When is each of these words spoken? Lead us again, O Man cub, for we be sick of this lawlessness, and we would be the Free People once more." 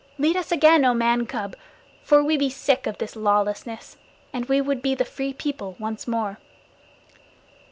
Lead 0.17 0.35
us 0.35 0.51
again, 0.51 0.83
O 0.83 0.95
Man 0.95 1.27
cub, 1.27 1.55
for 2.01 2.23
we 2.23 2.35
be 2.35 2.49
sick 2.49 2.87
of 2.87 2.97
this 2.97 3.15
lawlessness, 3.15 3.97
and 4.33 4.47
we 4.47 4.59
would 4.59 4.81
be 4.81 4.95
the 4.95 5.05
Free 5.05 5.31
People 5.31 5.75
once 5.77 6.07
more." 6.07 6.39